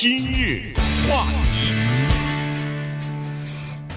[0.00, 0.72] 今日
[1.10, 1.74] 话题，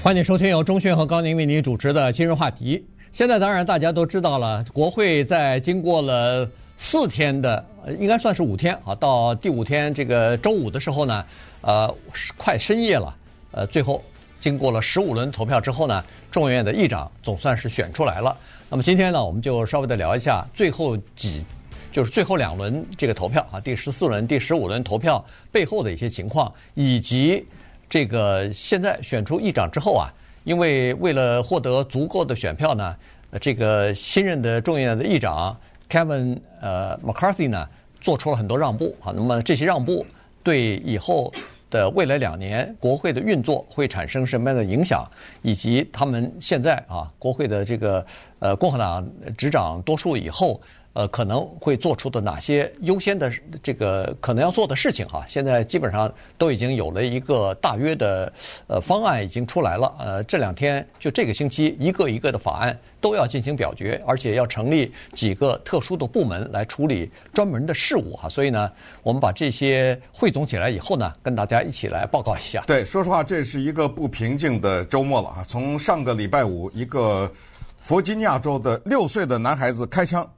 [0.02, 2.76] 欢迎收听由钟迅和高宁为您主持的《今日话题》。
[3.14, 7.64] 现在当然大家都知道了，国会在经过了四天的，
[8.00, 11.24] 应该算是五天啊，到第五天这个周五的时候呢，
[11.62, 11.96] 呃，
[12.36, 13.16] 快深夜了，
[13.52, 14.04] 呃，最后
[14.40, 18.36] 经过了十五轮投票之后呢，众议院的议长总算是选出来了。
[18.72, 21.46] 那么今天呢，我们就稍微的聊一下最后几。
[21.92, 27.46] 就是最后两轮这个投票啊，第十四轮、第十五轮投票背后的一些情况，以及
[27.90, 30.08] 这个现在选出议长之后啊，
[30.46, 32.96] 因为为了获得足够的选票呢，
[33.42, 35.54] 这个新任的众议院的议长
[35.90, 37.68] Kevin 呃 McCarthy 呢，
[38.00, 39.12] 做出了很多让步啊。
[39.14, 40.06] 那么这些让步
[40.44, 41.30] 对以后
[41.70, 45.06] 的未来两年国会的运作会产生什么样的影响，
[45.42, 48.06] 以及他们现在啊国会的这个
[48.40, 49.06] 呃共和党
[49.38, 50.62] 执掌多数以后。
[50.94, 53.32] 呃，可能会做出的哪些优先的
[53.64, 55.24] 这个可能要做的事情哈？
[55.28, 58.32] 现在基本上都已经有了一个大约的
[58.68, 59.96] 呃方案已经出来了。
[59.98, 68.28] 呃，这两天就这个星期，一个一个的法案都要进行表决，而且要成立几个特殊的部门来处理专门的事务哈。
[68.28, 68.70] 所以呢，
[69.02, 72.64] 我们把这些汇总起来以后呢，跟大家一起来报告一下。
[72.68, 75.46] 对，说实话，这是一个不平静的周末了啊！
[75.48, 77.32] 从上个礼拜五，一个
[77.80, 80.30] 弗吉尼亚州的六岁的男孩子开枪。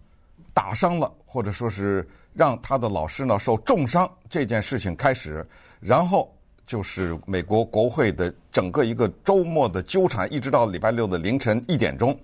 [0.54, 5.46] 打伤了，或者说是让他的老师呢受重伤这件事情开始，
[5.80, 6.34] 然后
[6.66, 12.18] 就是美国国会的整个一个周末的纠缠，一直到礼拜六的凌晨一点钟，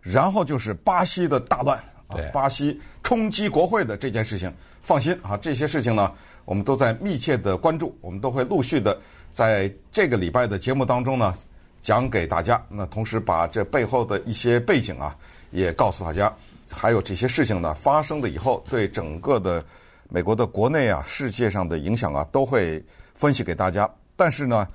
[0.00, 4.52] 然后就是巴西的大乱啊，巴西冲击国会的这件事情。
[4.82, 6.12] 放心啊，这些事情呢，
[6.44, 9.00] 我们都在密切的关注，我们都会陆续的
[9.32, 11.34] 在这个礼拜的节目当中呢
[11.80, 12.62] 讲给大家。
[12.68, 15.16] 那同时把这背后的一些背景啊
[15.52, 16.30] 也告诉大家。
[16.74, 19.64] 还有这些事情呢，发生了以后，对整个的
[20.10, 23.88] 美国的国内啊、世界上的影响啊，都会分析给大家。
[24.16, 24.66] 但是呢，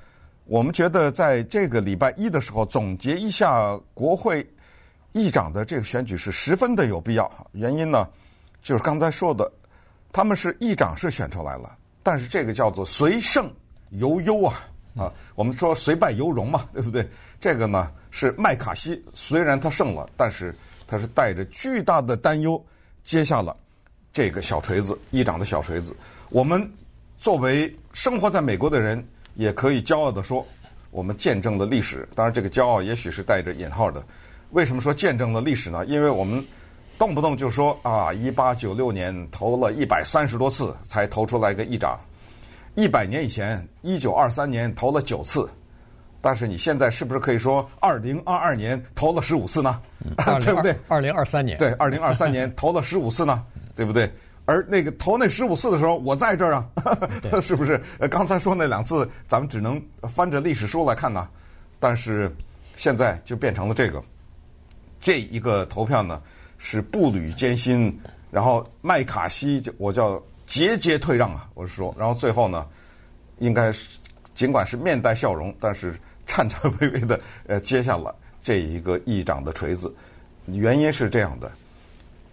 [0.46, 4.48] 我们觉得在这个礼拜一的时候总结一下国会
[5.12, 7.30] 议长的这个选举是十分的有必要。
[7.52, 8.08] 原因呢，
[8.62, 9.52] 就是刚才说的，
[10.12, 13.52] 他们是议长是选出来了，但是这个叫做随胜
[13.92, 14.56] 犹忧啊
[14.98, 17.08] 啊，我们说随败犹荣嘛，对不对？
[17.40, 20.56] 这个呢是麦卡锡，虽然他胜了，但是。
[20.90, 22.60] 他是带着巨大的担忧
[23.04, 23.56] 接下了
[24.12, 25.96] 这个小锤子，议长的小锤子。
[26.32, 26.68] 我们
[27.16, 30.44] 作为生活在美国的人，也可以骄傲地说，
[30.90, 32.10] 我们见证了历史。
[32.16, 34.04] 当然，这个骄傲也许是带着引号的。
[34.50, 35.86] 为什么说见证了历史呢？
[35.86, 36.44] 因为我们
[36.98, 42.00] 动不动就说啊，一八九六年投了一百三十多次才投出来个议长，
[42.74, 45.48] 一百年以前，一九二三年投了九次。
[46.22, 49.82] 但是你现在是不是可以说，二零二二年投了十五次呢？
[50.42, 50.76] 对不对？
[50.88, 53.44] 二零二三年对，二零二三年 投了十五次呢，
[53.76, 54.12] 对不对？
[54.46, 56.66] 而那个投那十五次的时候，我在这儿啊，
[57.42, 57.80] 是不是？
[58.10, 59.82] 刚才说那两次，咱们只能
[60.12, 61.30] 翻着历史书来看呢。
[61.80, 62.30] 但是
[62.76, 64.04] 现在就变成了这个，
[65.00, 66.22] 这一个投票呢
[66.58, 67.98] 是步履艰辛，
[68.32, 72.68] 然后麦卡锡就我叫节节退让啊，我是说，然后最后呢，
[73.38, 74.00] 应该是
[74.34, 75.94] 尽管是面带笑容，但是。
[76.30, 79.92] 颤颤巍巍的，呃，接下了这一个议长的锤子，
[80.46, 81.52] 原因是这样的，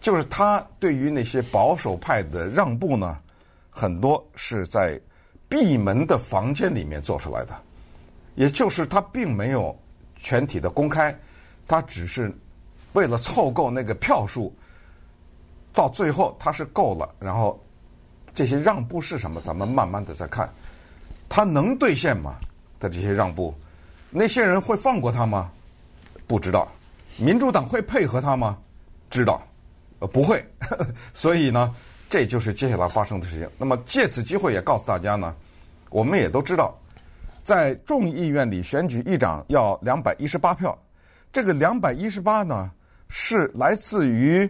[0.01, 3.19] 就是他对于那些保守派的让步呢，
[3.71, 5.01] 很多是在
[5.49, 7.57] 闭门的房间里面做出来的，
[8.35, 9.75] 也就是他并没有
[10.17, 11.19] 全体的公开，
[11.67, 12.31] 他只是
[12.93, 14.55] 为了凑够那个票数，
[15.73, 17.59] 到最后他是够了，然后
[18.35, 20.53] 这些让步是什么，咱们慢慢的再看，
[21.31, 22.37] 他能兑现吗？
[22.79, 23.55] 的这些让步。
[24.11, 25.51] 那些人会放过他吗？
[26.27, 26.69] 不知道。
[27.19, 28.59] 民主党会配合他吗？
[29.09, 29.43] 知道，
[30.01, 30.45] 呃，不会。
[31.15, 31.75] 所以呢，
[32.11, 33.49] 这就是接下来发生的事情。
[33.57, 35.35] 那么借此机会也告诉大家呢，
[35.89, 36.79] 我们也都知道，
[37.43, 40.77] 在众议院里选举议长要两百一十八票，
[41.33, 42.71] 这个两百一十八呢
[43.09, 44.47] 是来自于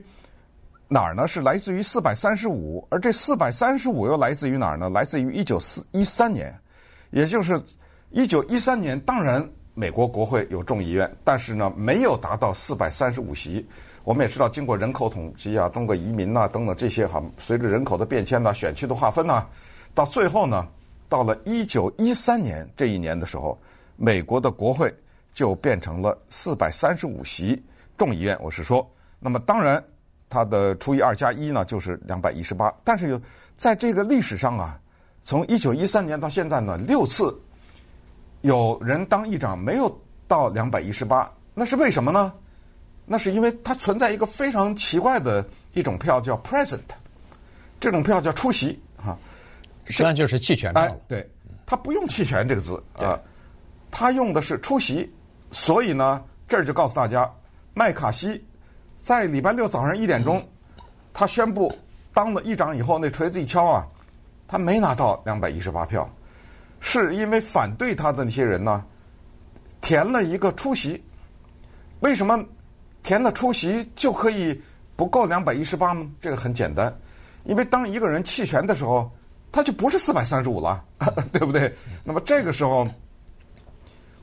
[0.89, 1.29] 哪儿呢？
[1.29, 4.91] 是来自于四百三十五，而这四百三十五又来自于哪儿呢？
[4.91, 6.53] 来自于一九四一三年，
[7.11, 7.63] 也就是。
[8.17, 13.63] 一九一三年，当然美国国会有众议院，但是呢，没有达到四百三十五席。
[14.05, 19.47] 我们也知道，经过人口统计啊，通过移民啊等等这些哈，随着人口的变迁呐，选区的划分呐，
[19.93, 20.67] 到最后呢，
[21.11, 23.59] 到了一九一三年这一年的时候，
[23.97, 24.91] 美国的国会
[25.35, 27.63] 就变成了四百三十五席
[27.99, 28.35] 众议院。
[28.41, 28.91] 我是说，
[29.21, 29.85] 那么当然
[30.31, 32.75] 它的除以二加一呢，就是两百一十八。
[32.83, 33.21] 但是有
[33.59, 34.81] 在这个历史上啊，
[35.23, 37.39] 从一九一三年到现在呢，六次。
[38.47, 42.33] 有人当议长没有到两百一十八，那是为什么呢？
[43.05, 46.79] 那是因为它存在一个非常奇怪的一种票，叫 present，
[47.81, 49.19] 这种票叫出席哈。
[49.85, 50.89] 实际上就是弃权票了。
[50.89, 51.31] 哎，对，
[51.67, 53.19] 他不用弃权这个字啊，
[53.91, 55.13] 他用的是出席。
[55.51, 57.29] 所以呢，这儿就告诉大家，
[57.75, 58.45] 麦卡锡
[59.01, 60.45] 在礼拜六早上一点钟，
[61.13, 61.77] 他宣布
[62.13, 63.87] 当了议长以后，那锤子一敲啊，
[64.47, 66.09] 他没拿到两百一十八票，
[66.81, 68.85] 是因为反对他的那些人呢，
[69.81, 71.03] 填了一个出席。
[72.01, 72.39] 为什么
[73.03, 74.61] 填了出席就可以
[74.95, 76.07] 不够两百一十八呢？
[76.21, 76.95] 这个很简单，
[77.45, 79.11] 因为当一个人弃权的时候，
[79.51, 80.85] 他就不是四百三十五了，
[81.33, 81.75] 对不对？
[82.05, 82.87] 那么这个时候。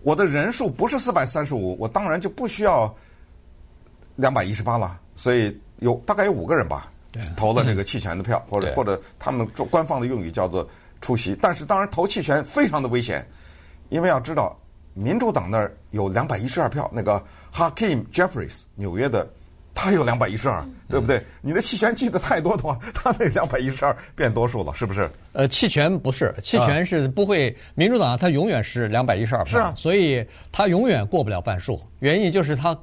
[0.06, 2.94] 我的人数不是四百三十五，我当然就不需要
[4.18, 5.00] 两百一十八了。
[5.16, 6.92] 所以有大概有五个人吧，
[7.38, 10.68] 投了这个弃权的票，或者或者他们官方的用语叫做
[11.04, 11.38] 出席。
[11.40, 13.24] 但是当然投弃权非常的危险，
[13.90, 14.58] 因为要知道
[14.96, 17.24] 民主党那儿有两百一十二票，那个
[17.54, 19.28] Hakeem Jeffries 纽约的。
[19.76, 21.18] 他有两百一十二，对不对？
[21.18, 25.10] 嗯、你的弃权记得太多的话，他那两百一十二变多数了，是不是？
[25.32, 27.50] 呃，弃权不是，弃权是不会。
[27.50, 31.82] 啊、民主党他永远是两百一十二票，是啊，所以他永远过不了半数。
[32.02, 32.78] 原因就是他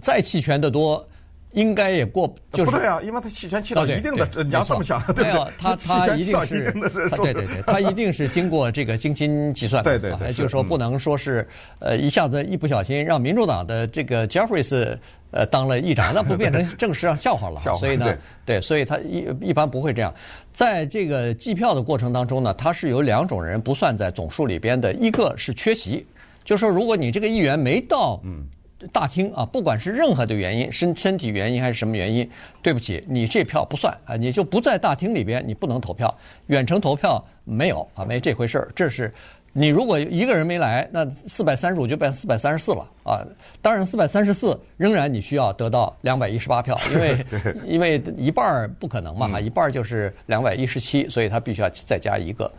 [0.00, 1.06] 再弃权的多。
[1.52, 5.52] 应该也过，就是不对啊，因为他弃权弃到一定的，你要这么想， 对不对？
[5.58, 6.70] 他 他一定是，
[7.16, 11.46] 对对对，他一定是经过这个精心计算的，对对对，就是说不能说是
[11.80, 14.96] 呃一下子一不小心让民主党的这个 Jeffries
[15.32, 17.60] 呃当了议长，那不变成正式上笑话了？
[17.78, 18.16] 所以呢，
[18.46, 20.14] 对，所以他一一般不会这样。
[20.52, 26.06] 在这个计票的过程当中呢，他是有两种人不算在总数里边的，一个是缺席，
[26.44, 28.44] 就是说如果你这个议员没到，嗯。
[28.92, 32.28] 大厅啊，不管是任何的原因，身身体原因还是什么原因，
[32.62, 36.12] 对不起，你这票不算啊，你就不在大厅里边，你不能投票。
[36.46, 38.68] 远程投票没有啊，没这回事儿。
[38.74, 39.12] 这是
[39.52, 43.20] 你如果一个人没来，那四百三十五就变四百三十四了啊。
[43.60, 47.26] 当然，四百三十四仍然你需要得到两百一十八票， 因为
[47.66, 52.50] 因为一半儿不可能嘛，一半儿就是两百一十七，所以他必须要再加一个。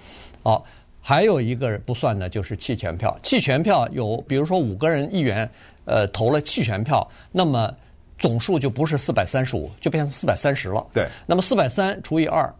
[0.44, 0.64] 好，
[1.02, 5.50] 还有一个不算的就是弃权票，弃权票有比如说五个人议员。
[5.86, 7.74] 呃，投了弃权票，那么
[8.20, 10.86] 总数就不是四百三十五，就变成四百三十了。
[10.94, 12.54] 对，那么四百三除以二，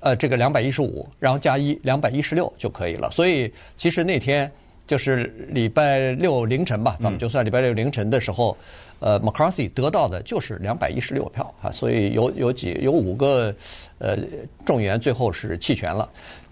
[0.00, 3.10] 呃，这个两百一十五，然后加一，两百一十六就可以了。
[3.10, 4.50] 所以其实那天
[4.86, 8.54] 就是礼拜六凌晨吧，咱们就算礼拜六凌晨的时候，
[9.00, 11.70] 嗯、呃，McCarthy 得到的就是两百一十六票啊。
[11.70, 13.54] 所以有有几有五个
[13.98, 14.18] 呃
[14.66, 16.06] 众议员最后是弃权了，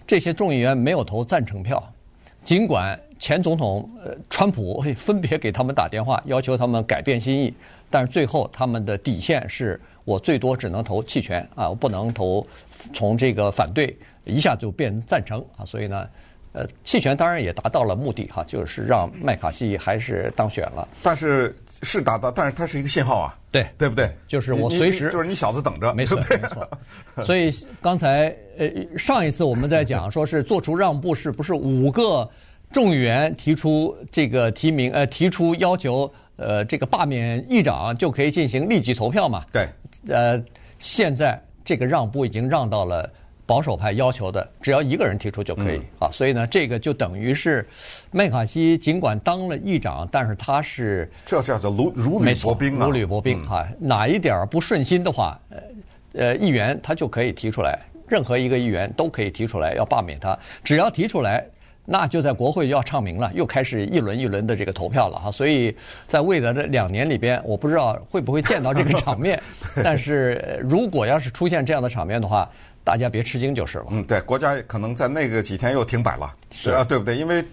[0.07, 1.81] 这些众议员没有投赞成票，
[2.43, 2.99] 尽管。
[3.23, 7.53] 前总统呃，川普会分别给他们打电话，要求他们改变心意，
[7.89, 12.45] 但是最后他们的底线是我最多只能投弃权啊，我不能投
[12.93, 16.05] 从这个反对一下就变赞成啊，所以呢，
[16.51, 20.85] 呃，弃权当然也达到了目的哈，就是让麦卡锡还是当选了。
[21.01, 24.13] 但是是达到，但是它是一个信号啊，对对不对？
[24.27, 26.69] 就是我随时就是你小子等着，没错没错。
[27.23, 27.49] 所以
[27.81, 32.29] 刚才呃上一次我们在讲说是做出让步，是不是五个？
[32.73, 39.45] 众议员提出这个提名，呃，提出要求，呃，这个罢免议长就可以进行立即投票嘛？
[39.53, 39.67] 对。
[40.07, 40.43] 呃，
[40.79, 43.07] 现在这个让步已经让到了
[43.45, 46.09] 保守派要求的，只要一个人提出就可以、嗯、啊。
[46.11, 47.63] 所以呢，这个就等于是
[48.11, 53.69] 麦卡锡尽管当了议长，但是他是这叫做如如履薄冰啊，如履薄冰啊。
[53.79, 55.57] 哪一点不顺心的话，呃，
[56.13, 61.45] 呃，议员他就可以提出来，任何一个议员都可以提出来要罢免他，只要提出来。
[61.85, 65.75] 那就在国会就要唱名了，又开始一轮一轮的这个投票了哈，所以
[66.07, 69.41] 在未来的两年里边，我不知道会不会见到这个场面，
[69.83, 72.49] 但是如果要是出现这样的场面的话，
[72.85, 73.85] 大家别吃惊就是了。
[73.89, 77.17] 嗯，对，国家可能在那个几天又停摆了，是啊，对不对？
[77.17, 77.43] 因为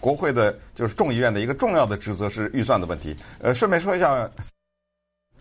[0.00, 3.16] 国会的就是众议院的一个重要的职责是预算的问题。
[3.40, 4.30] 呃，顺便说一下，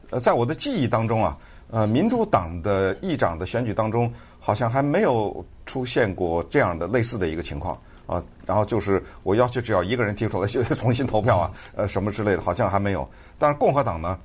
[0.10, 1.38] 呃，在我的记忆当中啊，
[1.72, 7.77] 呃，民主党的议长的选举当中，好像还没有出现过这样的类似的一个情况。
[8.07, 13.07] 啊，然后就是我要求只要一个人提出来就得重新投票啊，呃，什么之类的，好像还没有。
[13.37, 14.17] 但是共和党呢，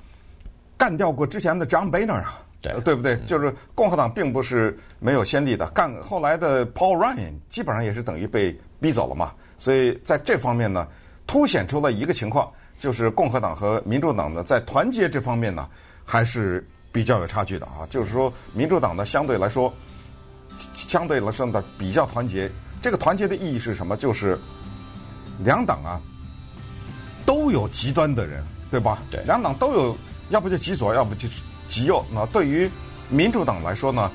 [0.77, 3.17] 干掉过之前的 John Boehner 啊，对，对不对？
[3.27, 9.33] 就是共和党并不是没有先例的，干后来的 Paul Ryan 基本上也是等于被逼走了嘛。
[9.57, 10.87] 所以在这方面呢，
[11.27, 12.49] 凸显出了一个情况，
[12.79, 15.67] 就是共和党和民主党呢在团结这方面呢
[16.05, 17.83] 还是比较有差距的啊。
[17.89, 19.73] 就是说，民主党呢相对来说，
[20.73, 22.49] 相对来说呢比较团结。
[22.83, 23.95] 这个团结的意义是什么？
[23.95, 24.37] 就是
[25.41, 25.95] 两党啊
[27.25, 28.99] 都有极端的人，对吧？
[29.09, 29.97] 对，两党都有，
[30.29, 32.05] 要不就极左，要不就是极右。
[32.13, 32.69] 那对于
[33.09, 34.11] 民主党来说呢，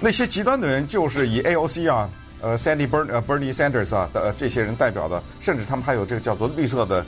[0.00, 2.08] 那些极端的人就是以 AOC 啊、
[2.40, 7.04] 呃 Sandy Bern 呃 Bernie Sanders 啊的这些人代表的，甚至他们还有这个叫做绿色的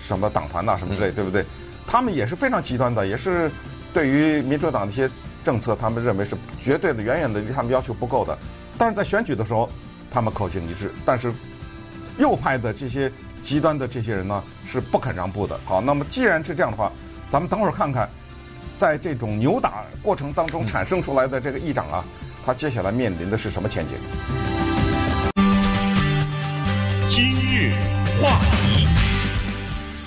[0.00, 1.44] 什么党团呐、啊、什么之类，对不对？
[1.86, 3.48] 他们也是非常极端的，也是
[3.94, 5.08] 对于民主党的一些
[5.44, 8.36] 政策，他们认为是绝对的、远远的离他们要求不够的。
[8.76, 9.68] 但是在选举的时候，
[10.10, 11.32] 他们口径一致，但是
[12.18, 13.10] 右派的这些
[13.42, 15.58] 极端的这些人呢，是不肯让步的。
[15.64, 16.90] 好，那么既然是这样的话，
[17.28, 18.08] 咱们等会儿看看，
[18.76, 22.04] 在这种扭打过程当中产生出来的这个议长啊，
[22.44, 23.96] 他接下来面临的是什么前景？
[27.08, 27.72] 今日
[28.20, 28.40] 话，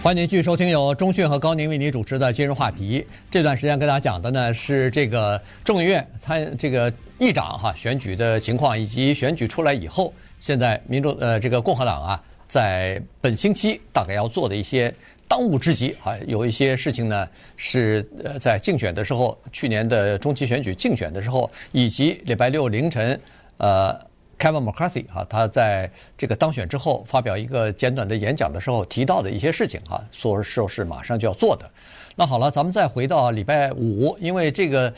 [0.03, 3.07] 欢迎继续收听由中讯和高宁为您主持的今日话题。
[3.31, 14.93] 这段时间跟大家讲的呢是这个众议院参这个议长哈选举的情况，以及选举出来以后，现在民主呃这个共和党啊，在本星期大概要做的一些。
[15.25, 23.17] 当务之急啊，有一些事情呢是呃在竞选的时候，去年的中期选举竞选的时候，以及礼拜六凌晨，
[23.55, 23.97] 呃
[24.39, 31.69] ，Kevin McCarthy 啊，他在这个当选之后发表一个简短的演讲的时候提到的一些事情哈，说说是马上就要做的。
[32.15, 34.93] 那好了，咱们再回到礼拜五，因为这个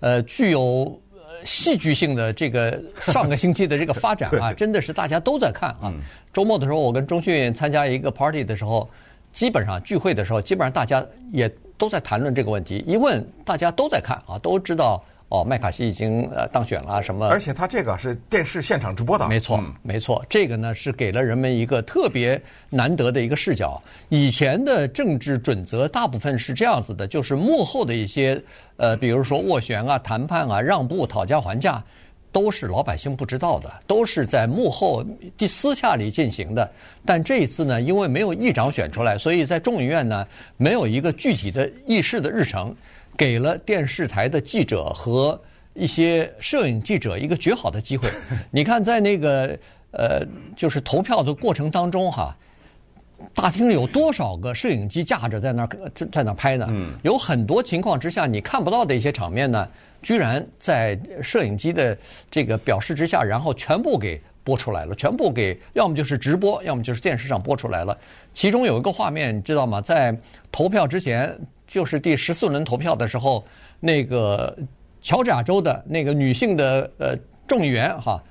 [0.00, 1.00] 呃具有
[1.44, 5.92] 戏剧性的这个上个星期的这个发展啊， 真的是大家都在看啊。
[6.32, 8.88] 周末的时候，我跟钟迅参加一个 party 的时候。
[9.32, 12.84] 基本上聚会的时候，基本上大家也都在谈论这个问题。
[12.84, 17.28] 一问，大家都在看啊，都知道哦，麦卡锡已经呃当选了什么。
[17.28, 19.26] 而且他这个是电视现场直播的。
[19.28, 23.82] 没错，没错，这个呢是给了人们一个特别难得的一个视角。
[24.10, 28.38] 以前的政治准则大部分是这样子的，就是幕后的一些
[28.76, 31.82] 呃，比如说斡旋啊、谈判啊、让步、讨价还价。
[32.32, 35.04] 都是老百姓不知道的，都是在幕后
[35.36, 36.70] 第私下里进行的。
[37.04, 40.24] 但这一次呢，因为没有议长选出来，所以在众议院呢，
[40.56, 42.72] 没有一个具体的议事的日程，
[43.20, 45.38] 给了电视台的记者和
[45.74, 48.08] 一些摄影记者一个绝好的机会。
[48.50, 49.58] 你看，在那个
[49.90, 50.24] 呃，
[50.56, 52.34] 就是投票的过程当中哈，
[53.34, 56.66] 大厅里有多少个摄影机架着在那儿在那儿拍呢？
[57.02, 59.68] 有很多情况之下你看不到的一些场面呢。
[60.00, 61.94] 居然在摄影机的
[62.30, 67.94] 这个表示之下，然后全部给播出来了，全部给要么就是直播，要么就是电视上播出来了。
[68.32, 69.78] 其中有一个画面，你知道吗？
[69.78, 70.16] 在
[70.50, 71.38] 投票之前，
[71.70, 73.42] 就是第十四轮投票的时候，
[73.78, 74.54] 那个
[75.00, 78.22] 乔治亚州的那个女性的呃众议员哈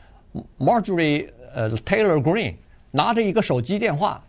[0.60, 2.56] ，Marjorie 呃 Taylor Greene
[2.92, 4.22] 拿着一个手机电话。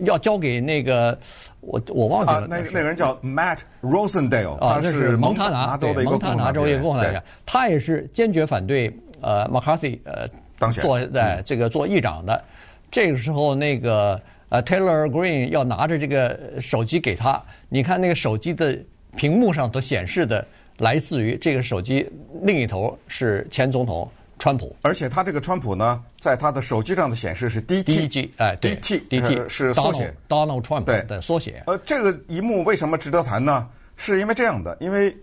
[0.00, 1.18] 要交给那个
[1.60, 12.44] 我我忘记了，那个那个人叫 Matt Rosendale，啊，那是蒙塔拿州的一个蒙塔拿州一个共和党人，他也是坚决反对呃 McCarthy 呃当选做在这个做议长的。
[12.90, 14.20] 这个时候，那个
[14.56, 18.78] 呃 Taylor Greene 要拿着这个手机给他，你看那个手机的
[19.14, 20.46] 屏幕上都显示的
[20.78, 22.08] 来自于这个手机
[22.40, 24.10] 另一头是前总统。
[24.38, 31.62] 川普，而且他这个川普呢，在他的手机上的显示是 DT，哎对，DT，DT 是缩写，Donald Trump 对的缩写。
[31.66, 33.66] 呃，这个一幕为什么值得谈呢？
[33.96, 35.16] 是因为这样的，因为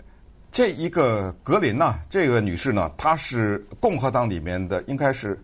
[0.52, 5.40] 这一个格林呐，这个女士呢，她是共和党里面的应该是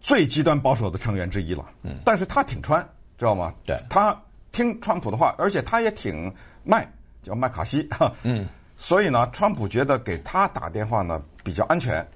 [0.00, 1.64] 最极端保守的成员之一了。
[1.82, 2.82] 嗯，但是他挺川，
[3.18, 3.54] 知道吗？
[3.66, 4.18] 对，他
[4.50, 6.32] 听川普的话，而且他也挺
[6.64, 6.90] 麦，
[7.22, 7.86] 叫麦卡锡。
[8.24, 12.06] 嗯，所以呢，川普觉得给他打电话呢比较安全。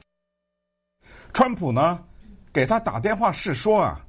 [1.32, 1.98] 川普呢，
[2.52, 4.00] 给他打电话是说啊，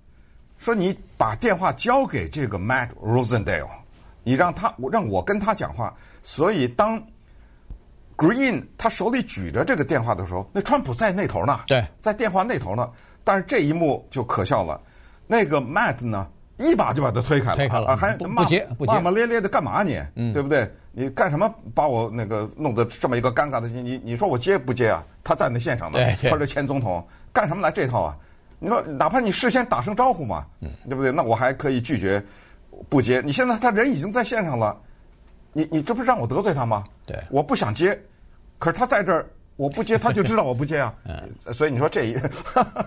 [0.58, 3.70] 说你把电话交给这个 Matt Rosendale，
[4.24, 5.94] 你让他我让我跟他讲话。
[6.24, 7.04] 所以当
[8.16, 12.90] Green 他手里举着这个电话的时候，那川普在那头呢，对，在电话那头呢。
[13.26, 14.80] 但是这一幕就可笑了，
[15.28, 16.26] 那个 Matt 呢，
[16.58, 18.48] 一把就把他推开了，推开了，啊，还骂
[18.80, 20.00] 骂骂咧咧的干嘛你？
[20.16, 20.72] 嗯，对不对？
[20.98, 23.84] 你干什么把我那个弄得这么一个尴尬的心？
[23.84, 25.06] 你你说我接不接啊？
[25.26, 28.16] 他在那现场呢，他是前总统，干什么来这套啊？
[28.60, 30.46] 你说哪怕你事先打声招呼嘛，
[30.88, 31.12] 对不对？
[31.12, 32.24] 那我还可以拒绝
[32.88, 33.22] 不接。
[33.26, 34.80] 你现在他人已经在现场了，
[35.52, 36.86] 你你这不是让我得罪他吗？
[37.06, 38.00] 对，我不想接，
[38.58, 40.94] 可是他在这儿，我不接他就知道我不接啊。
[41.08, 42.16] 嗯，所以你说这一，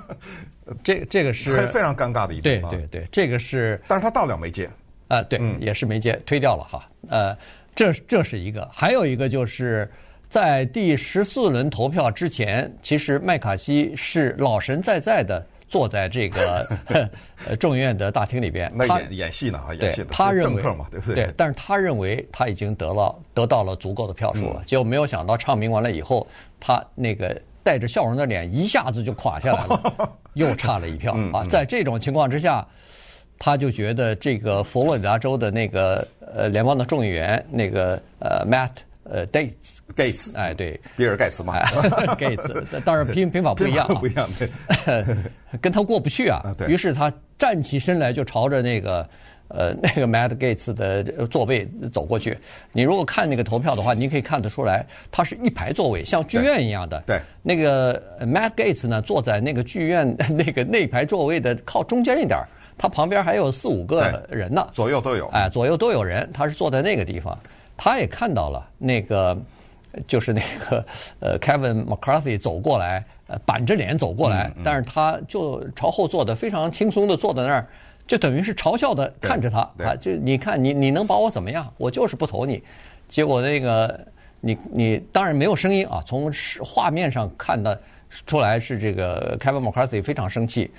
[0.84, 4.68] 这这个是非常尴尬的一对对对，这个是，但是他到了没接。
[5.08, 7.36] 啊，对，也是没接，推掉了哈，呃。
[7.74, 9.88] 这这是一个，还有一个就是
[10.28, 16.66] 在第十四轮投票之前，其实麦卡锡是老神在在的坐在这个
[17.46, 21.26] 呃众议院的大厅里边，他演演戏呢啊，演戏的他认为政客嘛，对不对？
[21.26, 26.26] 对，但是他认为他已经得了得到了足够的票数了，结果没有想到唱名完了以后，
[26.58, 31.44] 他那个带着笑容的脸一下子就垮下来了， 又差了一票啊！
[31.50, 32.66] 在这种情况之下。
[33.40, 38.70] 他就觉得这个佛罗里达州的那个呃联邦的众议员那个呃 Matt
[39.10, 41.58] 呃 Gaetz Gaetz 哎对比尔盖茨嘛
[42.18, 44.28] Gaetz 当然拼拼法不一样不一样
[45.60, 49.08] 跟他过不去啊，于是他站起身来就朝着那个
[49.48, 52.36] 呃那个 Matt Gates 的座位走过去。
[52.72, 57.02] 你如果看那个投票的话，你可以看得出来，它是一排座位，像剧院一样的。
[57.06, 62.46] 对，那个 Matt Gates 呢，坐在那个剧院 那个那排座位的靠中间一点儿，
[62.76, 65.26] 他旁边还有四五个人呢，左右都有。
[65.28, 67.38] 哎，左右都有人，他是坐在那个地方，
[67.78, 69.34] 他也看到了那个。
[70.06, 70.84] 就是那个
[71.18, 77.66] 呃，Kevin McCarthy 走过来，呃，板着脸走过来，但是他就朝后坐的非常轻松的坐在那儿，
[78.06, 81.66] 就等于是嘲笑的看着他啊，就你看你你能把我怎么样？
[81.78, 82.62] 我就是不投你。
[83.08, 83.98] 结果那个
[84.40, 86.30] 你你当然没有声音啊，从
[86.62, 87.80] 画面上看的
[88.26, 90.70] 出来是这个 Kevin McCarthy 非常生气。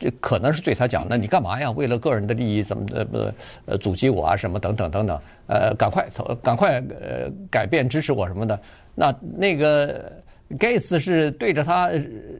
[0.00, 1.70] 这可能是对他讲，那你干嘛呀？
[1.70, 3.18] 为了个人的利益，怎么的不
[3.66, 4.36] 呃阻击我啊？
[4.36, 6.08] 什么等等等等，呃，赶快
[6.42, 8.58] 赶快呃改变支持我什么的。
[8.96, 10.10] 那那个。
[10.58, 11.88] Gates 是对着他，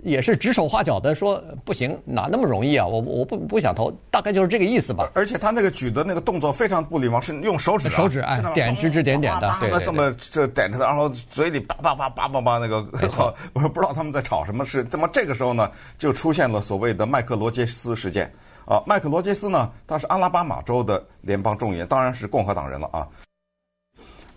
[0.02, 2.84] 也是指手画脚的说：“不行，哪那么容易啊？
[2.84, 12.84] 我我不不想投，大概就是这个意思吧。”而且他那个举的那个动作非常不礼貌，是用手指、啊、手指哎点指指点点的，对，这么这点着的，然后嘴里叭叭叭叭叭叭那个，
[13.54, 14.84] 我不知道他们在吵什么事。
[14.90, 18.28] 那么这个时候呢，就出现了所谓的麦克罗杰斯事件
[18.64, 18.82] 啊。
[18.84, 23.06] 麦克罗杰斯呢，他是阿拉巴马州的联邦众议员，当然是共和党人了啊。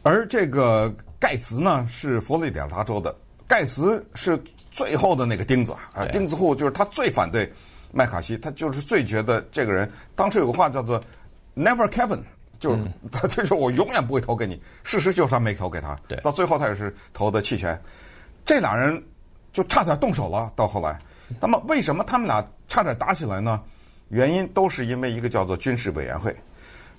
[0.03, 3.15] 而这个盖茨呢，是佛罗里达州的。
[3.53, 4.35] 盖茨是
[4.71, 7.47] 最后的那个钉子啊，钉子户就是他最反对
[7.91, 9.87] 麦卡锡，他就是最觉得这个人。
[10.15, 10.99] 当时有个话叫做
[11.55, 12.21] “Never Kevin”，
[12.59, 12.83] 就是
[13.13, 14.59] 他就是我永远不会投给你。
[14.83, 17.79] 事实就是他没投给他，到最后他也是投的弃权。
[18.43, 18.99] 这俩人
[19.51, 20.51] 就差点动手了。
[20.55, 20.99] 到后来，
[21.39, 23.61] 那么为什么他们俩差点打起来呢？
[24.09, 26.35] 原因都是因为一个叫做军事委员会。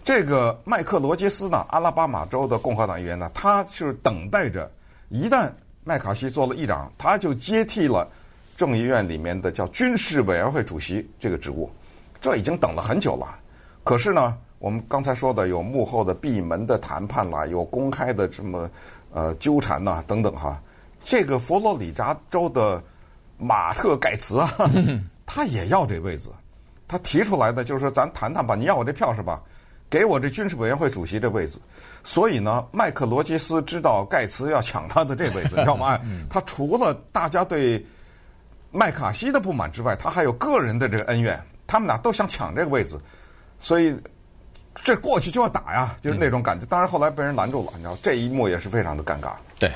[0.05, 4.71] 这个麦克罗杰斯呢，阿拉巴马州的共和党议员呢，他是等待着
[5.09, 5.51] 一旦。
[5.85, 8.09] 麦卡锡做了议长，他就接替了
[8.57, 11.71] 众议院里面的叫军事委员会主席这个职务，
[12.23, 13.39] 这已经等了很久了。
[13.85, 18.71] 可是呢，我们刚才说的有幕后的闭门的谈判啦，有公开的这么
[19.13, 20.59] 呃纠缠呐等等哈。
[21.03, 22.83] 这个佛罗里达州的
[23.37, 24.51] 马特盖茨啊，
[25.27, 26.31] 他也要这位子，
[26.89, 29.43] 他提出来的就是说咱谈谈吧，你要我这票是吧？
[29.95, 31.61] 给我这军事委员会主席这位子，
[32.03, 35.97] 所以呢，麦克罗杰斯知道盖茨要抢他的这位子，你知道吗？
[36.29, 37.87] 他除了大家对
[38.73, 43.01] 麦卡锡的不满之外，他还有个人的这个恩怨，他们俩都想抢这个位子，
[43.61, 43.97] 所以
[44.75, 46.67] 这过去就要打呀，就是那种感觉。
[46.67, 49.35] 当然后来被人拦住了，你知道这一幕也是非常的尴尬。
[49.61, 49.73] 对。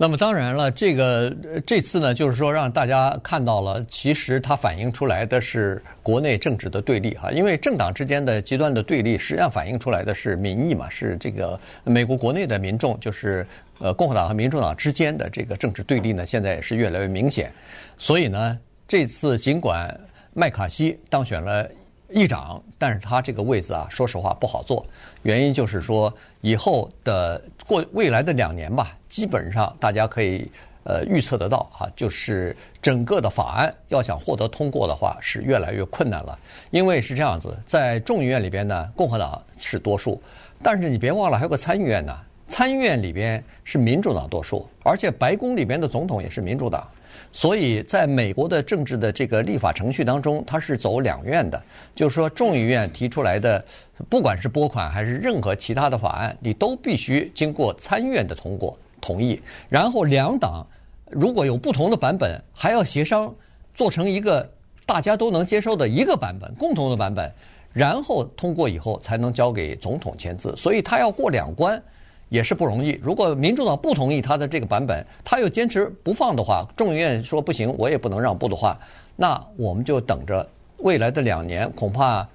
[0.00, 1.34] 那么当然了，这个
[1.66, 13.44] 这次呢，就是说让大家看到了，其实它反映出来的是国内政治的对立哈，因为政党之间的极端的对立，实际上反映出来的是民意嘛，是这个美国国内的民众，就是
[13.80, 17.52] 呃共和党和民主党之间的这个政治对立呢，现在也是越来越明显。
[17.98, 18.56] 所以呢，
[18.86, 19.92] 这次尽管
[20.32, 21.68] 麦卡锡当选了
[22.10, 24.84] 议长，但是他这个位子啊，说实话不好做。
[25.22, 30.50] 原因就是说，以后的过未来的两年吧，基本上大家可以
[30.84, 36.38] 呃预测得到哈，就是整个的法案要想获得通过的话，是越来越困难了。
[36.70, 40.20] 因为是这样子，在众议院里边呢，共和党是多数，
[40.62, 42.16] 但是你别忘了还有个参议院呢，
[42.46, 46.88] 参议院里边是民主党多数，而且白宫里边的总统也是民主党。
[47.30, 51.62] 所以，在美国的政治的这个立法程序当中，它是走两院的，
[51.94, 53.62] 就是说，众议院提出来的，
[54.08, 60.66] 不管是拨款还是任何其他的法案，你都必须经过参院的通过同意，然后两党
[61.10, 63.32] 如果有不同的版本，还要协商
[63.74, 64.50] 做成一个
[64.86, 67.30] 大家都能接受的一个版本，共同的版本，
[67.72, 71.80] 然后通过以后才能交给总统签字，所以他要过两关。
[72.28, 72.98] 也是不容易。
[73.02, 78.78] 如果民主党不同意他的这个版本，他又坚持不放的话，众议院说不行，我也不能让步的话，
[79.16, 82.26] 那我们就等着未来的两年，恐怕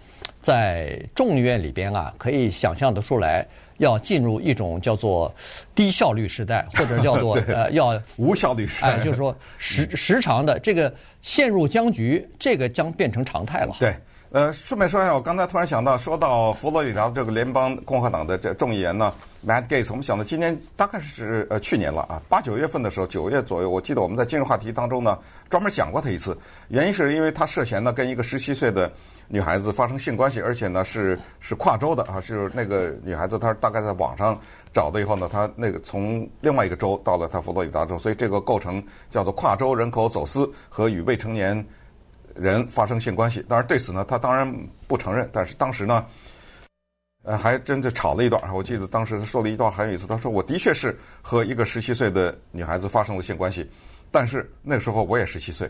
[0.41, 3.45] 在众议院里边啊，可以想象得出来，
[3.77, 5.34] 要进入一种叫做
[5.75, 13.75] 低效率时代，或者叫做 呃要无效率时代，哎，就是说时时长的这个陷入僵局，这个将变成常态了。
[13.79, 13.93] 对。
[14.34, 19.13] 呃，顺便说一下，我刚才突然想到，说到佛罗里达这个联邦共和党的这众议员呢
[19.46, 25.19] ，Matt Gates，我们想到今年大概是呃去年了啊，八九月份的时候，九月左右，我记得我们在今日话题当中呢，
[25.52, 26.36] 专门讲过他一次，
[26.69, 28.91] 原因是因为他涉嫌呢跟一个十七岁的
[29.28, 34.36] 女孩子发生性关系，而且呢是是跨州的啊，是那个女孩子她大概在网上
[34.74, 41.63] 找的以后呢，她那个从另外一个州到了他佛罗里达州，所以这个构成叫做跨州人口走私和与未成年。
[42.36, 44.52] 人发生性关系，当然对此呢，他当然
[44.88, 45.30] 不承认。
[45.32, 46.06] 但是当时呢，
[47.24, 48.41] 呃，还真的吵了一段。
[48.54, 53.69] 我记得当时他说了一段很有意思，他说：“我的确是和一个十七岁的女孩子发生了性关系，
[54.12, 55.69] 但是那个时候我也十七岁，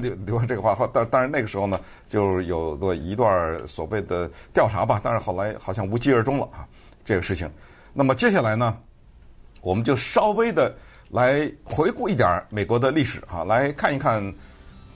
[0.00, 1.78] 留留完这个话，后但但是那个时候呢，
[2.08, 6.66] 就有过一段所谓的调查吧，但是后来好像无疾而终了啊，
[7.04, 7.50] 这个事情。
[7.92, 8.76] 那么接下来呢，
[9.60, 10.74] 我们就稍微的
[11.10, 14.34] 来回顾一点美国的历史啊，来看一看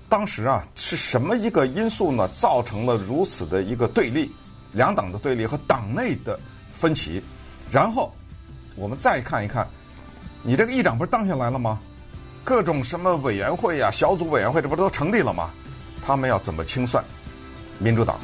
[0.09, 4.31] 当时啊是什么一个因素呢，造成了如此的一个对立，
[4.73, 6.39] 两党的对立和党内的
[6.73, 7.21] 分歧，
[7.73, 8.15] 然后
[8.77, 9.67] 我们再看一看。
[10.43, 11.81] 你这个议长不是当下来了吗？
[12.45, 15.51] 各种什么委员会呀、小组委员会，这不都成立了吗？
[16.01, 17.05] 他们要怎么清算
[17.81, 18.17] 民主党？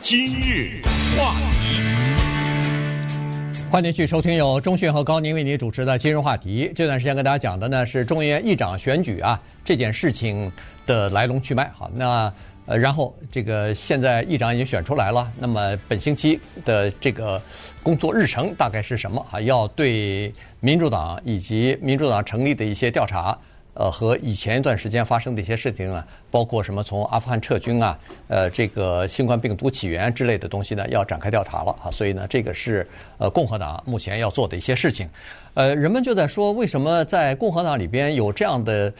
[0.00, 0.82] 今日
[1.16, 1.80] 话题，
[3.70, 6.68] 欢迎继续收听由钟迅和高宁为您主持的《今日话题》。
[6.74, 10.50] 这段时间跟大家讲的呢是众议院议长选举啊这件事情
[10.86, 11.70] 的来龙去脉。
[11.74, 12.32] 好，那。
[12.68, 17.40] 呃，然后这个现在议长已经选出来了，那么本星期的这个
[17.80, 19.40] 工作日程大概是什么啊？
[19.40, 23.38] 要对民主党以及民主党成立的一些调查，
[23.74, 31.88] 呃，和以前一段时间发生的一些事情呢，包括什么从阿富汗撤军啊，呃，这个新冠病毒起源之类的东西呢，要展开调查了啊。
[31.88, 32.84] 所以呢，这个是
[33.18, 35.08] 呃共和党目前要做的一些事情。
[35.54, 38.92] 呃，人们就在说，为什么在共和党里边有这样的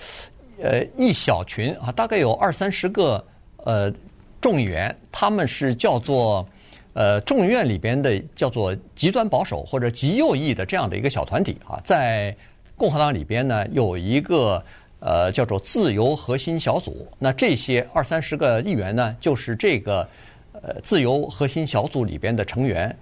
[0.63, 3.25] 呃一小群啊，大概有二三十个。
[3.65, 3.93] 呃，
[4.41, 6.49] 众议员他们是叫做
[6.93, 12.33] 呃众议院里边的叫做极端保守或者极右翼的这样的一个小团体啊，在
[12.77, 14.63] 共和党里边呢有一个
[15.01, 20.09] 呃叫做自由核心小组，那这些二三十个议员呢就是这个
[20.53, 22.97] 呃自由核心小组里边的成员。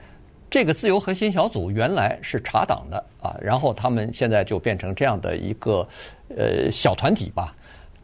[0.51, 5.87] 这个自由核心小组原来是查党的啊，然后他们现在就变成这样的一个
[6.37, 7.55] 呃小团体吧。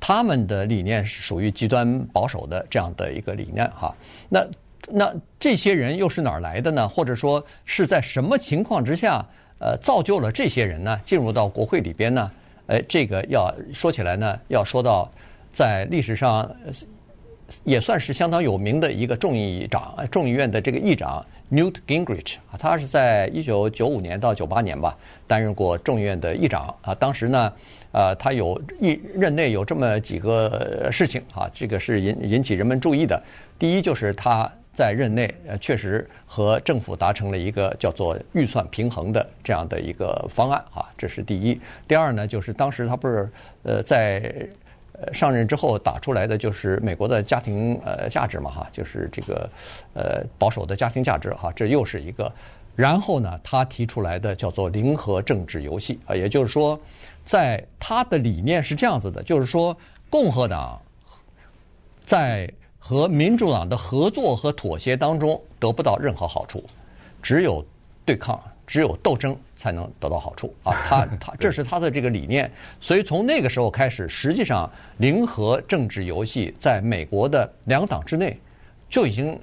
[0.01, 3.95] 他们的理念是属于极端保守的这样的一个理念哈，
[4.31, 4.47] 那
[4.89, 6.89] 那这些人又是哪儿来的呢？
[6.89, 9.23] 或者说是在什么情况之下，
[9.59, 12.31] 呃，造就了这些人呢进入到国会里边呢？
[12.67, 15.11] 哎，这个要说起来呢，要说到
[15.53, 16.51] 在历史上
[17.65, 27.53] 也算是相当有名的一个众议长，众议院的这个议长 Newt Gingrich 啊，他是在一九九五年到九八年吧担任过众议院的议长啊，当时呢。
[27.93, 33.21] 呃，他有一任内有这么几个事情啊，这个是引引起人们注意的。
[33.59, 41.61] 第一就是他在任内呃确实和政府达成了一个叫做预算平衡的这样的一个方案啊，这是第一。
[41.89, 43.29] 第二呢，就是当时他不是
[43.65, 44.23] 呃在
[45.13, 49.51] 上任之后打出来的就是美国的家庭呃价值嘛哈，就是这个
[49.95, 52.33] 呃保守的家庭价值哈，这又是一个。
[52.77, 56.79] 然后呢，他提出来的叫做零和政治游戏啊，也就是说。
[57.23, 59.77] 在他的理念是这样子的，就是说，
[60.09, 60.81] 共和党
[62.05, 66.65] 在和民主党的合作和妥协当中得不到任何好处，
[67.23, 67.65] 只有
[68.05, 70.71] 对抗，只有斗争才能得到好处啊！
[70.89, 72.49] 他他这是他的这个理念，
[72.81, 78.39] 所以从那个时候开始，实际上零和政治游戏在美国的两党之内
[78.89, 79.37] 就已经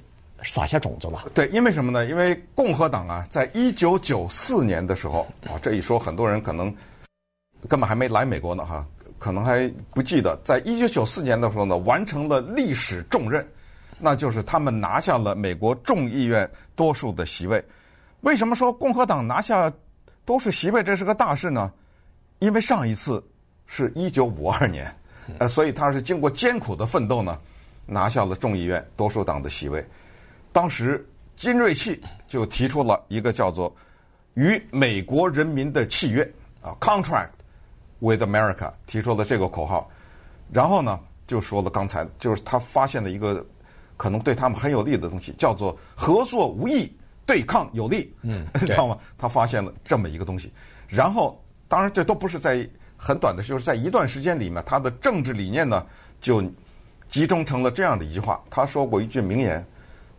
[0.44, 1.26] 撒下种子了。
[1.34, 2.06] 对，因为什么呢？
[2.06, 6.74] 因为共和党啊，在一九九四年的时候啊，这一说很多人可能。
[7.68, 8.86] 根本还没来美国呢，哈，
[9.18, 13.44] 可能还不记得，在一九九四年的时候呢，完成了历史重任，
[13.98, 17.62] 那就是他们拿下了美国众议院多数的席位。
[18.20, 19.72] 为什么说共和党拿下
[20.24, 21.72] 多数席位这是个大事呢？
[22.38, 23.22] 因为上一次
[23.66, 24.94] 是一九五二年，
[25.38, 27.38] 呃，所以他是经过艰苦的奋斗呢，
[27.86, 29.84] 拿下了众议院多数党的席位。
[30.52, 33.74] 当时金瑞气就提出了一个叫做
[34.34, 36.22] “与美国人民的契约”
[36.62, 37.30] 啊，contract。
[38.00, 39.90] With America 提出了这个口号，
[40.52, 43.44] 然后呢，就说了刚才就是他发现了一个
[43.96, 46.96] 可能对他们很有利的东西，叫做合作无益，
[47.28, 48.96] 对抗有利，嗯， 知道吗？
[49.18, 50.50] 他发现了这么一个东西，
[50.88, 51.38] 然后
[51.68, 55.86] 当然这都不是在很短的，就是在一段时间里面，他的政治理念呢
[56.22, 56.42] 就
[57.06, 58.40] 集中成了这样的一句话。
[58.48, 59.62] 他说过一句名言，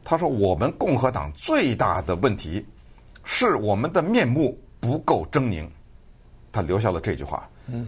[0.04, 2.63] 他说：“我们共和党最大的问题
[3.24, 5.67] 是我们的面目不够狰狞。”
[6.54, 7.50] 他留下了这句话。
[7.65, 7.88] 嗯，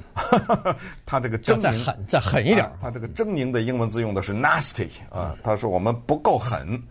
[1.05, 5.37] 他这个狰狞再狠再狠一点，啊，他这个狰狞的英文字用的是 nasty 啊。
[5.43, 6.81] 他说我们不够狠，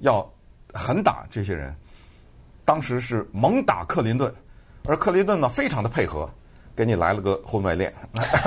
[0.00, 0.28] 要
[0.74, 1.74] 狠打这些人。
[2.64, 4.32] 当时是猛打克林顿，
[4.84, 6.30] 而克林顿呢非常的配合，
[6.76, 7.92] 给你来了个婚外恋。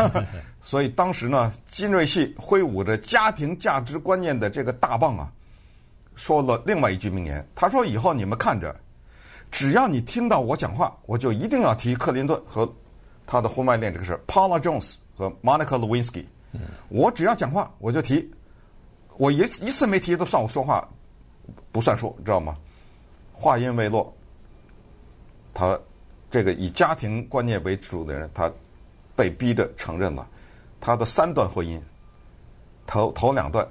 [0.61, 5.31] 所以当时呢，金瑞气挥舞着家庭价值观念的这个大棒啊，
[6.15, 7.45] 说了另外一句名言。
[7.53, 8.73] 他说：“以后你们看着，
[9.51, 12.71] 只要你听到我讲话，我就一定要提克林顿和。”
[13.25, 16.25] 他的婚外恋这个事，Paula Jones 和 Monica Lewinsky，
[16.89, 18.29] 我只要讲话我就提，
[19.15, 20.85] 我一一次没提都算我说话
[21.71, 22.57] 不算数，知道吗？
[23.31, 24.13] 话音未落，
[25.53, 25.77] 他
[26.31, 28.51] 这个以家庭观念为主的人，他
[29.15, 30.27] 被逼着承认了，
[30.79, 31.79] 他的三段婚姻，
[32.87, 33.67] 头头两段，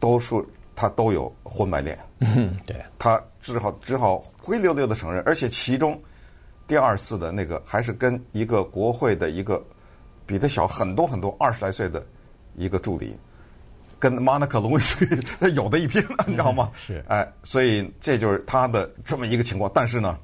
[0.00, 0.34] 都是
[0.74, 1.98] 他都有婚外恋。
[2.20, 6.00] 嗯，对，他只好只好灰溜溜的承认，而且其中
[6.66, 9.62] 第二次的那个还是跟一个国会的一个
[10.24, 12.04] 比他小很多很多二十来岁的
[12.56, 13.16] 一个助理，
[14.02, 16.72] 跟 Monica Lewinsky 有的一拼，你知道吗？
[16.76, 19.70] 是，哎，所以这就是他的这么一个情况。
[19.72, 20.18] 但是呢，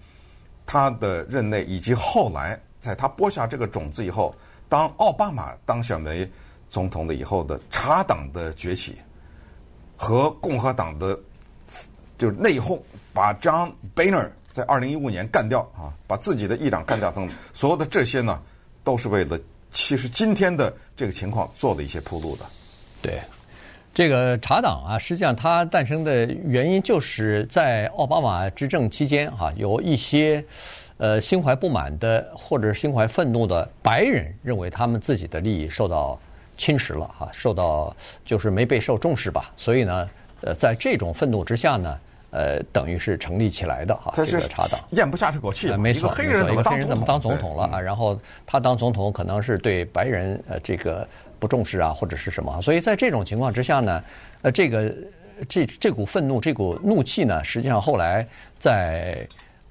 [0.67, 4.35] 他的任内以及后来，在他播下这个种子以后，
[4.69, 6.29] 当奥巴马当选为
[6.69, 8.97] 总统的以后的茶党的崛起
[9.97, 11.17] 和共和党的。
[12.19, 12.77] 就是内讧，
[13.15, 18.43] 把 John Boehner 在二零一五年干掉啊，把自己的议长干掉等等，所有的这些呢，
[18.83, 19.39] 都是为了
[19.71, 22.45] 其实今天的这个情况做了一些铺路的。
[23.01, 23.23] 对，
[23.95, 30.45] 这个茶党啊，实际上它诞生的原因就是在奥巴马执政期间哈、啊，有一些
[30.99, 36.19] 呃心怀不满的或者心怀愤怒的白人认为他们自己的利益受到
[36.57, 40.09] 侵蚀了哈、啊，受到就是没被受重视吧，所以呢，
[40.43, 41.99] 呃，在这种愤怒之下呢。
[42.31, 46.47] 呃，等于是成立起来的哈，这个茶党咽不下这口气，没错，一个黑人？
[46.87, 47.81] 怎么当总统了啊？
[47.81, 52.61] 然后他当总统可能是对白人呃这个不重视啊，或者是什么？
[52.63, 54.05] 所以在这种情况之下呢，
[54.43, 54.95] 呃，这个
[55.49, 58.27] 这这股愤怒、这股怒气呢，实际上后来
[58.59, 59.27] 在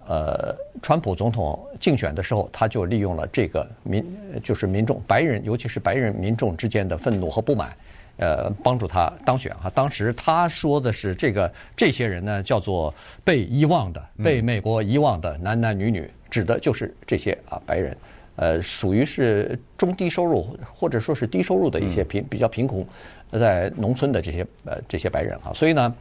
[0.08, 4.06] 呃川普总统竞选的时候，他就利用了这个民
[4.44, 7.76] 就是民众白人，尤其是白人民众之间的愤怒和不满。
[8.20, 9.70] 呃，帮助他当选哈。
[9.76, 12.92] 当时他说的是这个这些人呢，叫做
[13.24, 17.96] 被遗忘的、被美国遗忘的男男女女，指的就是这些啊白人，
[18.38, 22.88] 呃，属于是中低收入或者说是低收入的一些贫比较贫穷，
[23.32, 25.52] 在农村的这些呃这些白人啊。
[25.54, 25.94] 所以呢，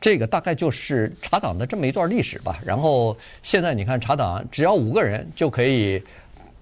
[0.00, 2.60] 这个大概就是查党的这么一段历史吧。
[2.62, 6.02] 然后现在你看，查党只要五个人就可以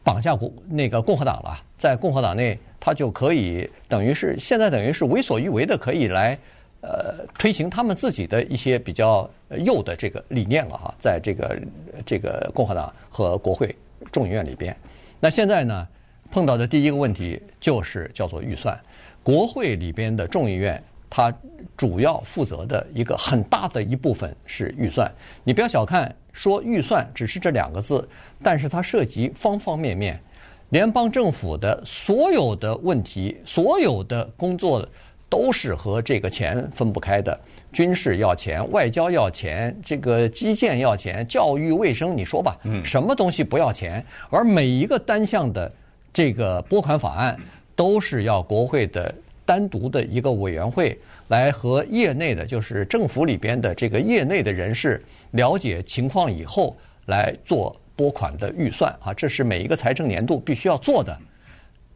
[0.05, 2.57] 绑架共那个共和党了，在共和党内。
[2.87, 6.39] 他就可以等于是现在等于是为所欲为的，可以来
[6.83, 9.27] 呃推行他们自己的一些比较
[9.61, 11.59] 右的这个理念了哈，在这个
[12.05, 13.75] 这个共和党和国会
[14.13, 14.77] 众议院里边。
[15.25, 15.89] 那现在呢，
[16.31, 18.79] 碰到的第一个问题就是叫做预算。
[19.23, 21.33] 国会里边的众议院，它
[21.79, 25.11] 主要负责的一个很大的一部分是预算。
[25.43, 28.07] 你不要小看说预算只是这两个字，
[28.43, 30.21] 但是它涉及方方面面。
[30.69, 34.87] 联邦政府的所有的问题，所有的工作
[35.31, 37.41] 都是和这个钱分不开的。
[37.75, 44.03] 军事要钱，外交要钱，这个基建要钱，教育卫生，你说吧，什么东西不要钱？
[44.31, 45.71] 而每一个单项的
[46.13, 47.37] 这个拨款法案，
[47.77, 57.77] 都是要国会的单独的一个委员会来和业内的，就是政府里边的这个业内的人士了解情况以后来做。
[57.97, 61.17] 拨款的预算啊，这是每一个财政年度必须要做的。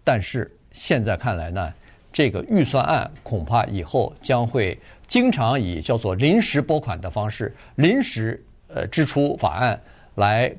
[0.04, 1.74] 但是现在看来呢，
[2.12, 9.80] 这个预算案恐怕以后将会经常以叫做临时拨款的方式、临时呃支出法案
[10.14, 10.54] 来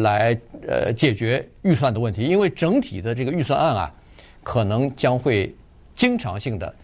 [0.00, 3.94] 来呃解决预算的问题，因为整体的这个预算案啊，
[4.42, 5.54] 可能将会
[5.94, 6.74] 经常性的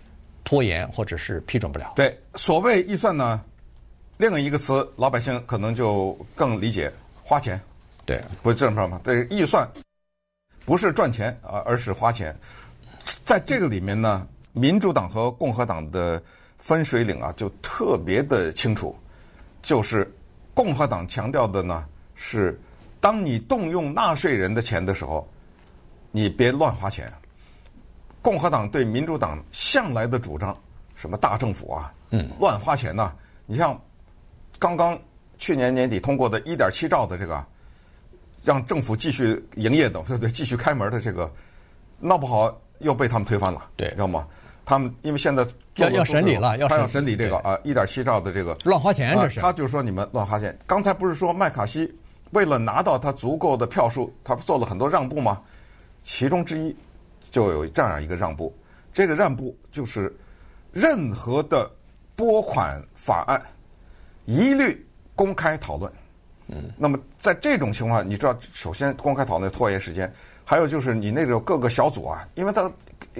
[0.44, 1.92] 拖延或者是批准不了。
[1.96, 3.44] 对，所谓预算呢，
[4.16, 6.90] 另一个词老百姓可能就更理解。
[7.24, 7.58] 花钱，
[8.04, 9.00] 对，不是这么说吗？
[9.02, 9.66] 对预算
[10.66, 12.36] 不是赚钱啊，而是花钱。
[13.24, 16.20] 在这个里面呢，民主党和共和党的
[16.62, 18.96] 分水岭啊，就特别的清楚。
[19.60, 20.10] 就是
[20.54, 22.58] 共和党强调的呢，是
[23.00, 25.28] 当你动用纳税人的钱的时候，
[26.10, 27.12] 你别乱花钱。
[28.22, 30.56] 共和党对民主党向来的主张，
[30.94, 33.12] 什么大政府啊，嗯，乱花钱呐，
[33.44, 33.78] 你像
[34.58, 34.98] 刚刚。
[35.38, 37.44] 去年年底通过的一点七兆的这个，
[38.44, 40.30] 让政府继续营业的，对不对？
[40.30, 41.28] 继续开门的这个，
[41.98, 44.24] 闹不好又被他们推翻了，对，知道吗？
[44.72, 50.58] 他们因为现在要要审理了，他要审理这个啊一点七兆的这个乱花钱，这是他就说你们乱花钱。
[50.66, 51.94] 刚才不是说麦卡锡
[52.30, 55.42] 为了拿到他足够的票数，他做了很多让步吗？
[56.02, 56.74] 其中之一
[57.30, 58.56] 就有这样一个让步，
[58.94, 60.10] 这个让步就是
[60.72, 61.70] 任何的
[62.16, 63.42] 拨款法案
[64.24, 64.86] 一律。
[65.14, 65.92] 公开讨论，
[66.48, 70.10] 嗯，那么在这种情况，你知道，首先公开讨论拖延时间，
[70.44, 72.70] 还有就是你那个各个小组啊，因为他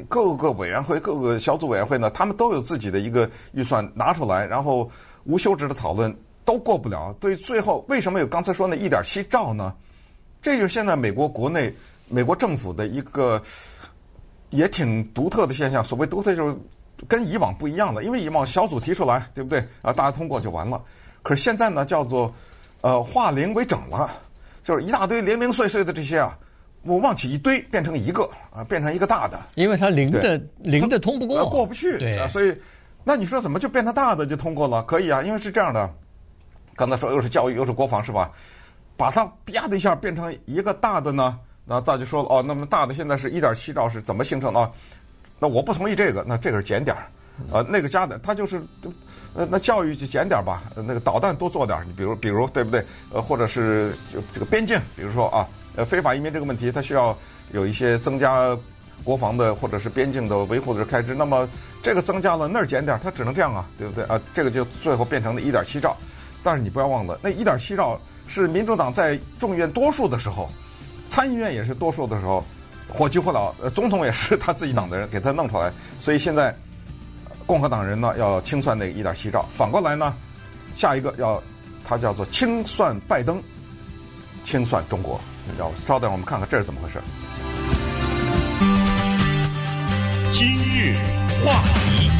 [0.09, 4.91] 各个委员会、各个小组委员会呢，他们都有自己的一个预算拿出来，然后
[5.25, 7.15] 无休止的讨论都过不了。
[7.21, 9.75] 对，最后为什么有刚才说那一点七兆呢？
[10.41, 11.73] 这就是现在美国国内
[12.09, 13.41] 美国政府的一个
[14.51, 15.85] 也挺独特的现象。
[15.85, 16.57] 所谓独特，就是
[17.07, 19.61] 跟以往不一样了，因为以往小组提出来，对不对？
[19.83, 20.83] 啊，大家通过就完了。
[21.23, 22.35] 可是现在呢，叫做，
[22.81, 24.11] 呃，化零为整了，
[24.65, 26.37] 就是一大堆零零碎碎的这些啊，
[26.85, 32.53] 我往起一堆，变成一个啊，变成一个大的，因为它零的零的通不过，过不去，对啊，所以
[33.05, 34.83] 那你说怎么就变成大的就通过了？
[34.83, 35.89] 可以啊，因为是这样的，
[36.75, 38.31] 刚才说又是教育又是国防是吧？
[38.97, 44.59] 把它啪的一下变成一个大的呢，那大家就说了哦，那么大的现在是一点七兆是怎么形成的？
[44.59, 44.71] 啊？
[45.39, 47.07] 那我不同意这个，那这个是减点儿，
[47.53, 48.61] 呃，那个加点，它就是，
[49.35, 52.85] 呃，那教育就减点儿吧，那个导弹多做点儿，你比如比如对不对？
[53.13, 55.47] 呃，或者是就这个边境，比如说啊。
[55.77, 57.17] 呃，非法移民这个问题，它需要
[57.53, 58.57] 有一些增加
[59.05, 61.15] 国防的或者是边境的维护的开支。
[61.15, 61.49] 那么
[61.83, 64.21] 这个增加了，那儿减点，它只能这样啊，对不对啊？
[64.35, 65.97] 这个就最后变成了一点七兆。
[66.43, 70.51] 但是你不要忘了，那一点七兆是民主党在众议院多数的时候，
[71.09, 72.45] 参议院也是多数的时候，
[72.89, 75.73] 火急火燎，总统也是他自己党的人给他弄出来。
[76.01, 76.55] 所以现在
[77.47, 80.15] 共和党人呢要清算那一点七兆，反过来呢，
[80.75, 81.43] 下一个要
[81.85, 83.43] 他叫做清算拜登，
[84.45, 85.21] 清算中国。
[85.87, 86.99] 稍等，我们看看这是怎么回事。
[90.31, 90.97] 今日
[91.45, 92.11] 话题，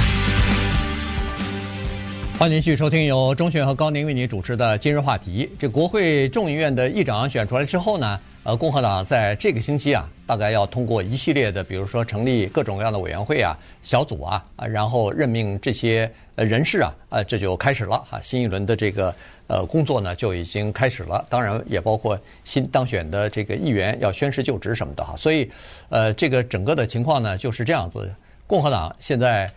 [2.39, 5.47] 欢迎继续收听由钟迅和高宁为您主持的《今日话题》。
[5.59, 19.15] 这国会众议院的议长选出来之后呢，呃，共和党在这个星期啊，大概要通过一系列的，比如说成立各种各样的委员会啊、小组啊，然后任命这些呃人事啊，啊，这就开始了哈，新一轮的这个。
[19.49, 25.15] 呃，工作呢就已经开始了，当然也包括新当选的这个议员要宣誓就职什么的哈。
[25.19, 25.51] 所以，
[25.91, 28.11] 呃，这个整个的情况呢就是这样子。
[28.47, 29.51] 共和党现在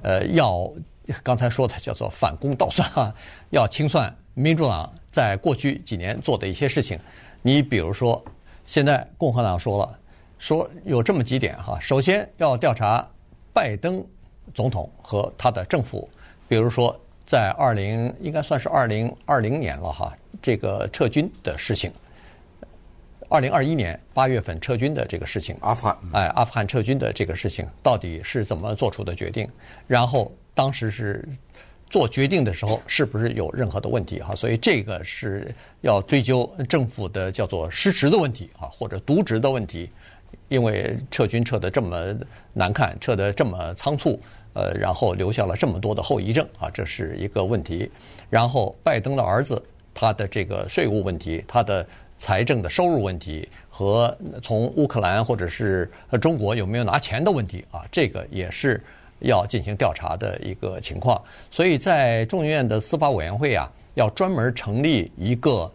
[0.00, 0.72] 呃要
[1.22, 3.12] 刚才说的叫做反攻倒算哈，
[3.50, 6.98] 要清算民主党在过去几年做的一些事情。
[7.42, 8.24] 你比如说，
[8.64, 9.98] 现在共和党说了，
[10.38, 11.78] 说有这么几点哈。
[11.80, 13.06] 首先要调查
[13.52, 14.02] 拜登
[14.54, 16.08] 总统和他的政府，
[16.48, 16.98] 比如说。
[17.24, 21.90] 在二零应该算是二零二零年了哈，这个撤军的事情。
[23.28, 29.48] 二零二一年八月份撤军的这个事情，阿富汗，哎，阿富汗撤军的这个事情到底是怎么做出的决定？
[29.86, 31.26] 然后当时是
[31.92, 34.34] 做决定的时候是不是有任何的问题哈？
[34.34, 39.90] 所以这个是要追究政府的叫做失职的问题啊，或者渎职的问题，
[40.48, 42.16] 因为撤军撤得这么
[42.54, 44.18] 难看，撤得这么仓促。
[44.54, 47.90] 呃，然后留下了这么多的后遗症啊，这是一个问题。
[48.28, 49.62] 然后拜登的儿子，
[49.94, 51.86] 他的这个税务问题，他的
[52.18, 58.78] 财政的收入问题，和从乌克兰或者是中国有没有拿钱的问题啊，这个也是
[59.22, 61.20] 要进行调查的一个情况。
[61.50, 65.70] 所以在众议院的司法委员会啊，要专门成立一个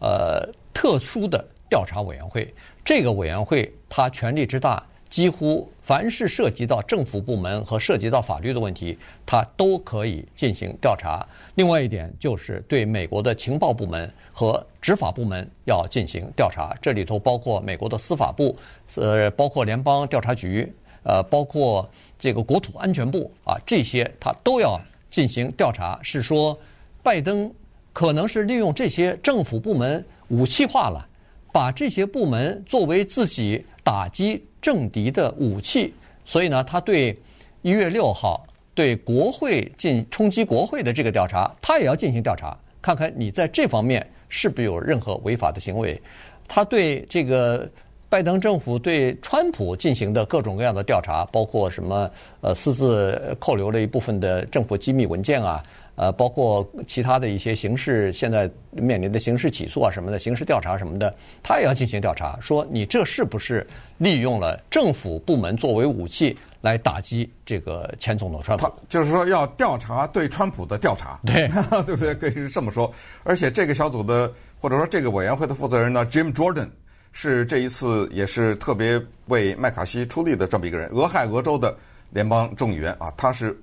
[0.00, 2.52] 呃特殊的调查委员会。
[2.84, 4.82] 这个委员会它权力之大。
[5.12, 11.22] 几乎凡是涉及到政府部门和涉及到法律的问题，它都可以进行调查。
[11.54, 18.56] 另外一点就是对美国的情报部门和执法部门要进行调查，这里头包括美国的司法部，
[18.96, 20.72] 呃，包括联邦调查局，
[21.04, 21.88] 呃，包括
[22.18, 25.98] 这个国土安全部啊，这些他都要进行调查。
[26.02, 26.58] 是说，
[27.02, 27.52] 拜登
[27.92, 31.06] 可能是利用这些政府部门武器化了，
[31.52, 34.42] 把这些部门作为自己打击。
[34.62, 35.92] 政敌的武器，
[36.24, 37.18] 所以呢，他对
[37.62, 46.00] 一月六号对国会进冲击国会的这个调查，他也要进行调查，看看你在这方面是不是有任何违法的行为。
[46.46, 47.68] 他对这个
[48.12, 52.10] 拜登政府对川普进行的各种各样的调查，包括什么
[52.42, 55.62] 呃私自扣留了一部分的政府机密文件啊。
[55.94, 68.66] 呃，包括其他的一些刑事，现在面临的刑事起诉啊什么的，刑事调查什么的，他也要进行调查，说你这是不是利用了政府部门作为武器来打击这个前总统川普？
[68.66, 71.48] 他就是说要调查对川普的调查，对
[71.86, 72.14] 对不对？
[72.14, 72.90] 可以是这么说。
[73.22, 76.68] 而且这个小组的或者说这个委员会的负责人呢，Jim Jordan
[77.12, 81.76] 是这一次也是特别为麦卡锡出力的这么一个人，俄亥俄州的
[82.10, 83.56] 联邦众议员啊，他是。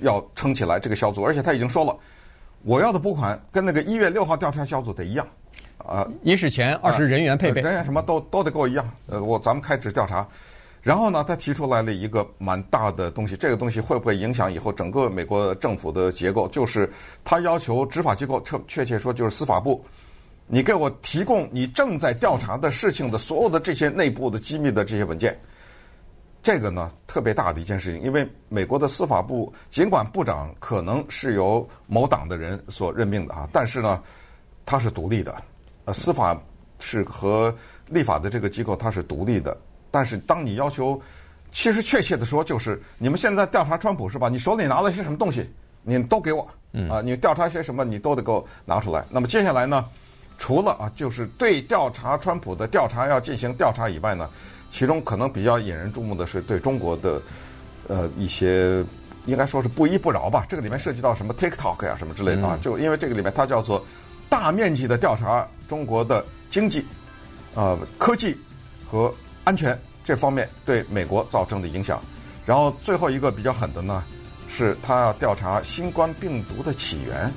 [0.00, 1.96] 要撑起来这个小组，而且他已经说了，
[2.64, 5.26] 我要的拨款跟那个一月六号调查小组得一样，
[5.78, 8.86] 啊，一是钱，二是人员配备，人员什么都都得跟我一样。
[9.06, 10.28] 呃，我咱们开始调查，
[10.82, 16.46] 然后呢，他提出来了一个蛮大的东西，这个东西会不会影响以后整个美国政府的结构？
[16.48, 16.92] 就是
[17.24, 19.82] 他要求执法机构，确确切说就是司法部，
[20.46, 25.38] 你给我提供你正在调查的事情的所有的这些内部的机密的这些文件。
[26.42, 34.00] 这个呢，特别大的一件事情，因为美国的司法部尽管部长可能是由某党的人所任命的啊，但是呢，
[34.64, 35.34] 他是独立的，
[35.86, 36.40] 呃，司法
[36.78, 37.52] 是和
[37.88, 39.56] 立法的这个机构它是独立的。
[39.90, 41.00] 但是当你要求，
[41.50, 44.28] 其实确切的说，就是你们现在调查川普是吧？
[44.28, 45.50] 你手里拿了些什么东西，
[45.82, 46.48] 你都给我，
[46.88, 49.04] 啊，你调查些什么，你都得给我拿出来。
[49.10, 49.84] 那么接下来呢，
[50.38, 54.28] 除了啊，就是对调查川普的调查要进行调查以外呢，
[54.70, 57.20] 其中可能比较引人注目的是对中国的
[57.88, 58.84] 呃一些
[59.24, 60.44] 应该说是不依不饶吧。
[60.48, 63.84] 这个里面涉及到什么 TikTok 呀、啊、什么之类的啊，就因为这个里面它叫做
[64.28, 66.86] 大面积的调查中国的经济、
[67.54, 68.36] 呃科技
[68.86, 69.12] 和
[69.44, 72.00] 安全这方面对美国造成的影响。
[72.44, 74.04] 然后最后一个比较狠的呢，
[74.48, 77.32] 是他要调查新冠病毒的起源。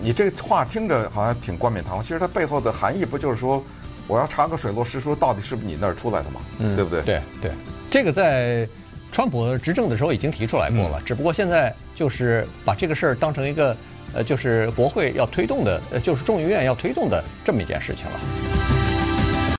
[0.00, 3.62] 你这话听着好像挺冠冕堂皇，其实它背后的含义不就是说，
[4.06, 6.40] 我要查个水落石出，到底是不是你那儿出来的嘛？
[6.58, 7.02] 嗯，对不对？
[7.02, 7.50] 对对，
[7.90, 8.68] 这个在
[9.10, 13.76] 川普执政的时候已经提出来过了，嗯、只不过现在就是把这个事儿当成一个
[14.14, 18.87] 呃，就是国会要推动的，呃，就是众议院要推动的这么一件事情了。